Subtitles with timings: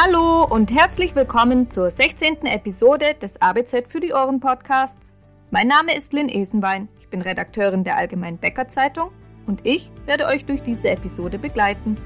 [0.00, 2.46] Hallo und herzlich willkommen zur 16.
[2.46, 5.16] Episode des ABZ für die Ohren Podcasts.
[5.50, 9.10] Mein Name ist Lynn Esenwein, ich bin Redakteurin der Allgemeinen Bäcker Zeitung
[9.48, 11.96] und ich werde euch durch diese Episode begleiten.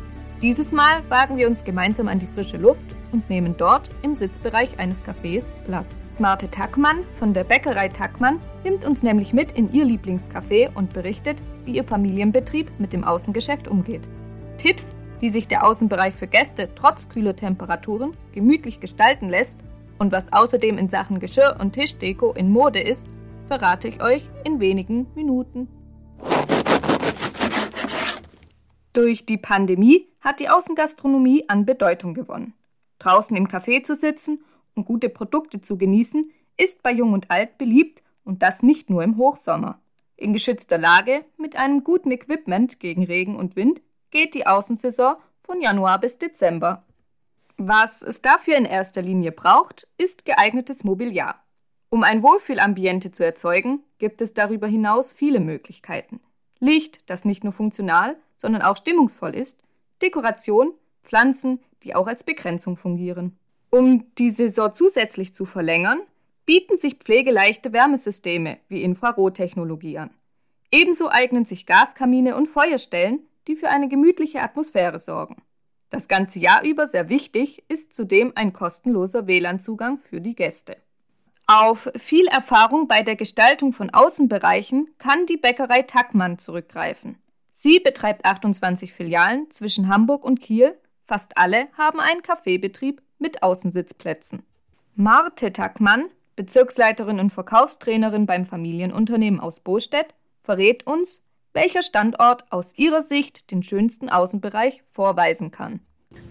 [0.41, 4.79] Dieses Mal wagen wir uns gemeinsam an die frische Luft und nehmen dort im Sitzbereich
[4.79, 6.03] eines Cafés Platz.
[6.19, 11.43] Marte Tackmann von der Bäckerei Tackmann nimmt uns nämlich mit in ihr Lieblingscafé und berichtet,
[11.67, 14.09] wie ihr Familienbetrieb mit dem Außengeschäft umgeht.
[14.57, 19.57] Tipps, wie sich der Außenbereich für Gäste trotz kühler Temperaturen gemütlich gestalten lässt
[19.99, 23.07] und was außerdem in Sachen Geschirr und Tischdeko in Mode ist,
[23.47, 25.69] verrate ich euch in wenigen Minuten.
[28.93, 32.55] Durch die Pandemie hat die Außengastronomie an Bedeutung gewonnen.
[32.99, 34.43] Draußen im Café zu sitzen
[34.75, 39.05] und gute Produkte zu genießen, ist bei Jung und Alt beliebt und das nicht nur
[39.05, 39.79] im Hochsommer.
[40.17, 43.83] In geschützter Lage mit einem guten Equipment gegen Regen und Wind
[44.13, 46.85] geht die Außensaison von Januar bis Dezember.
[47.57, 51.43] Was es dafür in erster Linie braucht, ist geeignetes Mobiliar.
[51.89, 56.21] Um ein Wohlfühlambiente zu erzeugen, gibt es darüber hinaus viele Möglichkeiten.
[56.61, 59.61] Licht, das nicht nur funktional, sondern auch stimmungsvoll ist,
[60.01, 63.37] Dekoration, Pflanzen, die auch als Begrenzung fungieren.
[63.71, 66.01] Um die Saison zusätzlich zu verlängern,
[66.47, 70.11] bieten sich pflegeleichte Wärmesysteme wie Infrarottechnologie an.
[70.71, 75.43] Ebenso eignen sich Gaskamine und Feuerstellen, die für eine gemütliche Atmosphäre sorgen.
[75.91, 80.77] Das ganze Jahr über sehr wichtig ist zudem ein kostenloser WLAN-Zugang für die Gäste.
[81.47, 87.19] Auf viel Erfahrung bei der Gestaltung von Außenbereichen kann die Bäckerei Tackmann zurückgreifen.
[87.53, 90.75] Sie betreibt 28 Filialen zwischen Hamburg und Kiel.
[91.05, 94.45] Fast alle haben einen Kaffeebetrieb mit Außensitzplätzen.
[94.95, 103.03] Marte Tackmann, Bezirksleiterin und Verkaufstrainerin beim Familienunternehmen aus Bostedt, verrät uns, welcher Standort aus Ihrer
[103.03, 105.81] Sicht den schönsten Außenbereich vorweisen kann.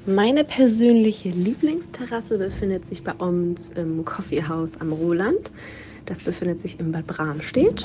[0.06, 5.52] Meine persönliche Lieblingsterrasse befindet sich bei uns im Coffeehouse am Roland.
[6.06, 7.84] Das befindet sich in Bad Bramstedt.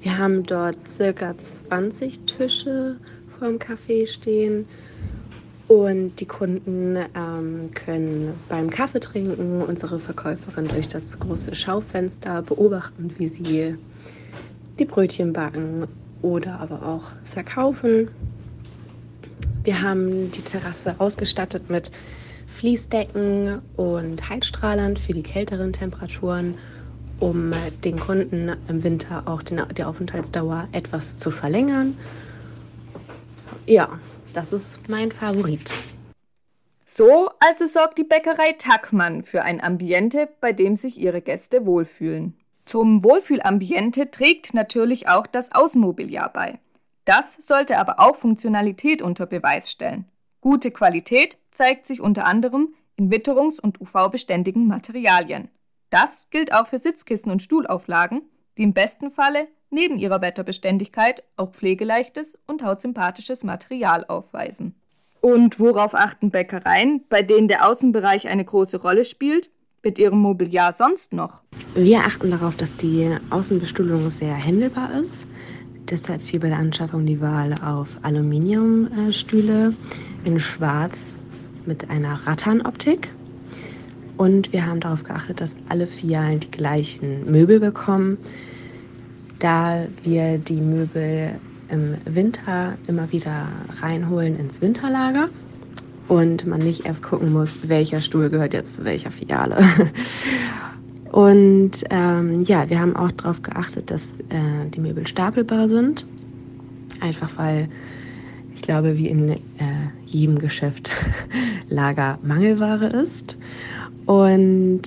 [0.00, 4.66] Wir haben dort circa 20 Tische vor dem Café stehen
[5.68, 13.14] und die Kunden ähm, können beim Kaffee trinken unsere Verkäuferin durch das große Schaufenster beobachten,
[13.18, 13.76] wie sie
[14.78, 15.88] die Brötchen backen
[16.22, 18.08] oder aber auch verkaufen.
[19.64, 21.90] Wir haben die Terrasse ausgestattet mit
[22.46, 26.54] Fließdecken und Heizstrahlern für die kälteren Temperaturen,
[27.18, 27.52] um
[27.84, 31.98] den Kunden im Winter auch den, die Aufenthaltsdauer etwas zu verlängern.
[33.66, 33.98] Ja,
[34.32, 35.74] das ist mein Favorit.
[36.84, 42.34] So also sorgt die Bäckerei Tackmann für ein Ambiente, bei dem sich ihre Gäste wohlfühlen.
[42.66, 46.58] Zum Wohlfühlambiente trägt natürlich auch das Außenmobiliar bei.
[47.04, 50.04] Das sollte aber auch Funktionalität unter Beweis stellen.
[50.40, 55.48] Gute Qualität zeigt sich unter anderem in witterungs- und UV-beständigen Materialien.
[55.90, 58.22] Das gilt auch für Sitzkissen und Stuhlauflagen,
[58.58, 64.74] die im besten Falle neben ihrer Wetterbeständigkeit auch pflegeleichtes und hautsympathisches Material aufweisen.
[65.20, 69.50] Und worauf achten Bäckereien, bei denen der Außenbereich eine große Rolle spielt?
[69.86, 71.42] Mit Ihrem Mobiliar sonst noch?
[71.76, 75.28] Wir achten darauf, dass die Außenbestuhlung sehr händelbar ist.
[75.88, 79.74] Deshalb fiel bei der Anschaffung die Wahl auf Aluminiumstühle
[80.24, 81.20] in Schwarz
[81.66, 83.12] mit einer Ratternoptik.
[84.16, 88.18] Und wir haben darauf geachtet, dass alle Filialen die gleichen Möbel bekommen,
[89.38, 93.46] da wir die Möbel im Winter immer wieder
[93.80, 95.28] reinholen ins Winterlager
[96.08, 99.64] und man nicht erst gucken muss, welcher Stuhl gehört jetzt zu welcher Filiale.
[101.12, 106.04] Und ähm, ja, wir haben auch darauf geachtet, dass äh, die Möbel stapelbar sind.
[107.00, 107.68] Einfach weil
[108.54, 109.38] ich glaube, wie in äh,
[110.04, 110.90] jedem Geschäft
[111.68, 113.38] Lager Mangelware ist.
[114.04, 114.82] Und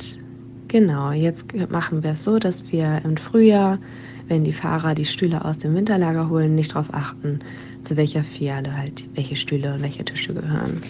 [0.67, 3.79] genau, jetzt machen wir es so, dass wir im Frühjahr,
[4.27, 7.39] wenn die Fahrer die Stühle aus dem Winterlager holen, nicht darauf achten,
[7.81, 10.81] zu welcher Filiale halt welche Stühle und welche Tische gehören.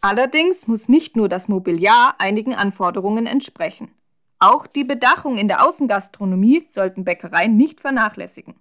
[0.00, 3.90] Allerdings muss nicht nur das Mobiliar einigen Anforderungen entsprechen.
[4.38, 8.54] Auch die Bedachung in der Außengastronomie sollten Bäckereien nicht vernachlässigen.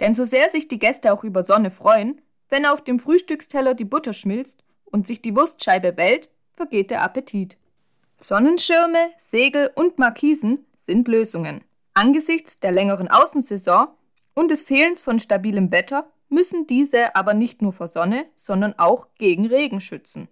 [0.00, 2.20] Denn so sehr sich die Gäste auch über Sonne freuen,
[2.50, 7.56] wenn auf dem Frühstücksteller die Butter schmilzt und sich die Wurstscheibe wellt, vergeht der Appetit.
[8.18, 11.64] Sonnenschirme, Segel und Markisen sind Lösungen.
[11.94, 13.88] Angesichts der längeren Außensaison
[14.34, 19.08] und des Fehlens von stabilem Wetter müssen diese aber nicht nur vor Sonne, sondern auch
[19.16, 20.28] gegen Regen schützen.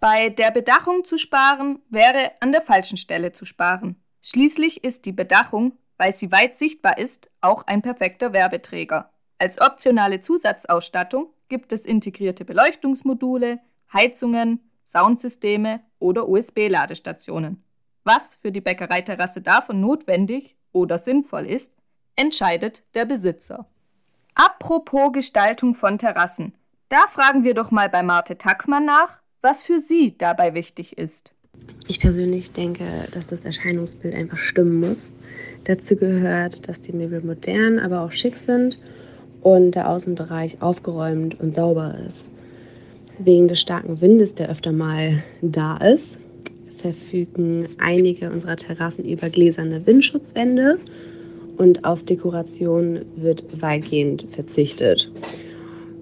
[0.00, 3.96] Bei der Bedachung zu sparen wäre an der falschen Stelle zu sparen.
[4.22, 9.10] Schließlich ist die Bedachung, weil sie weit sichtbar ist, auch ein perfekter Werbeträger.
[9.38, 13.60] Als optionale Zusatzausstattung gibt es integrierte Beleuchtungsmodule,
[13.92, 17.62] Heizungen, Soundsysteme oder USB-Ladestationen.
[18.04, 21.72] Was für die Bäckereiterrasse davon notwendig oder sinnvoll ist,
[22.16, 23.68] entscheidet der Besitzer.
[24.38, 26.52] Apropos Gestaltung von Terrassen.
[26.90, 31.32] Da fragen wir doch mal bei Marte Tackmann nach, was für sie dabei wichtig ist.
[31.88, 35.14] Ich persönlich denke, dass das Erscheinungsbild einfach stimmen muss.
[35.64, 38.78] Dazu gehört, dass die Möbel modern, aber auch schick sind
[39.40, 42.28] und der Außenbereich aufgeräumt und sauber ist.
[43.18, 46.20] Wegen des starken Windes, der öfter mal da ist,
[46.82, 50.78] verfügen einige unserer Terrassen über gläserne Windschutzwände
[51.58, 55.10] und auf Dekoration wird weitgehend verzichtet.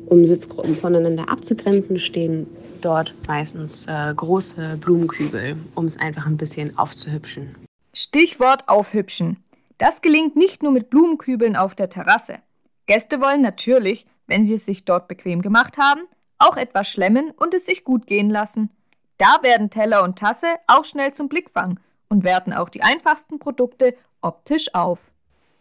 [0.07, 2.47] Um Sitzgruppen voneinander abzugrenzen, stehen
[2.81, 7.55] dort meistens äh, große Blumenkübel, um es einfach ein bisschen aufzuhübschen.
[7.93, 9.43] Stichwort aufhübschen.
[9.79, 12.39] Das gelingt nicht nur mit Blumenkübeln auf der Terrasse.
[12.87, 16.03] Gäste wollen natürlich, wenn sie es sich dort bequem gemacht haben,
[16.39, 18.71] auch etwas schlemmen und es sich gut gehen lassen.
[19.19, 23.95] Da werden Teller und Tasse auch schnell zum Blickfang und werten auch die einfachsten Produkte
[24.21, 24.99] optisch auf.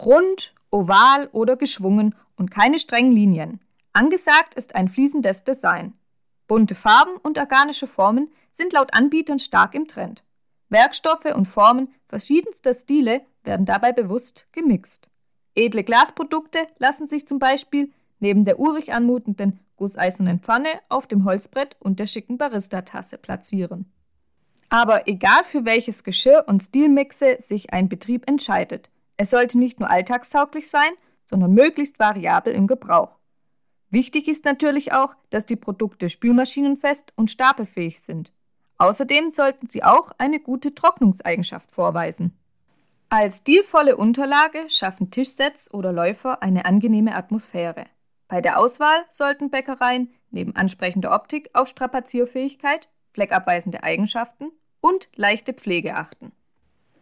[0.06, 3.60] Rund, oval oder geschwungen und keine strengen Linien.
[3.94, 5.94] Angesagt ist ein fließendes Design.
[6.48, 10.24] Bunte Farben und organische Formen sind laut Anbietern stark im Trend.
[10.70, 15.10] Werkstoffe und Formen verschiedenster Stile werden dabei bewusst gemixt.
[15.56, 21.76] Edle Glasprodukte lassen sich zum Beispiel neben der urig anmutenden gusseisernen Pfanne auf dem Holzbrett
[21.80, 23.92] und der schicken Barista-Tasse platzieren.
[24.70, 29.90] Aber egal für welches Geschirr und Stilmixe sich ein Betrieb entscheidet, es sollte nicht nur
[29.90, 30.92] alltagstauglich sein,
[31.26, 33.18] sondern möglichst variabel im Gebrauch.
[33.90, 38.34] Wichtig ist natürlich auch, dass die Produkte spülmaschinenfest und stapelfähig sind.
[38.78, 42.38] Außerdem sollten sie auch eine gute Trocknungseigenschaft vorweisen.
[43.10, 47.86] Als stilvolle Unterlage schaffen Tischsets oder Läufer eine angenehme Atmosphäre.
[48.28, 54.52] Bei der Auswahl sollten Bäckereien neben ansprechender Optik auf Strapazierfähigkeit, fleckabweisende Eigenschaften
[54.82, 56.32] und leichte Pflege achten.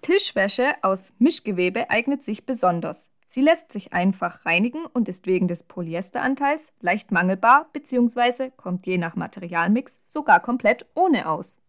[0.02, 3.10] Tischwäsche aus Mischgewebe eignet sich besonders.
[3.28, 8.50] Sie lässt sich einfach reinigen und ist wegen des Polyesteranteils leicht mangelbar bzw.
[8.58, 11.60] kommt je nach Materialmix sogar komplett ohne aus.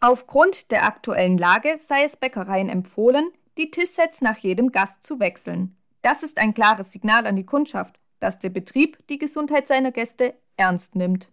[0.00, 5.76] Aufgrund der aktuellen Lage sei es Bäckereien empfohlen, die Tischsets nach jedem Gast zu wechseln.
[6.02, 10.34] Das ist ein klares Signal an die Kundschaft, dass der Betrieb die Gesundheit seiner Gäste
[10.56, 11.30] ernst nimmt.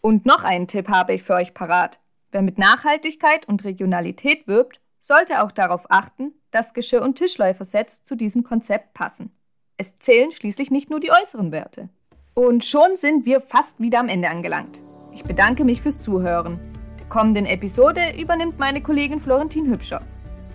[0.00, 1.98] Und noch einen Tipp habe ich für euch parat.
[2.30, 8.16] Wer mit Nachhaltigkeit und Regionalität wirbt, sollte auch darauf achten, dass Geschirr- und Tischläufersets zu
[8.16, 9.30] diesem Konzept passen.
[9.76, 11.88] Es zählen schließlich nicht nur die äußeren Werte.
[12.34, 14.80] Und schon sind wir fast wieder am Ende angelangt.
[15.12, 16.58] Ich bedanke mich fürs Zuhören.
[16.98, 20.02] Der kommenden Episode übernimmt meine Kollegin Florentin Hübscher.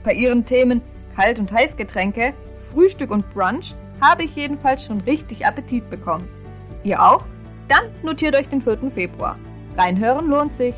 [0.04, 0.82] Bei ihren Themen
[1.16, 6.28] Kalt- und Heißgetränke, Frühstück und Brunch habe ich jedenfalls schon richtig Appetit bekommen.
[6.84, 7.26] Ihr auch?
[7.70, 8.92] Dann notiert euch den 4.
[8.92, 9.40] Februar.
[9.78, 10.76] Reinhören lohnt sich.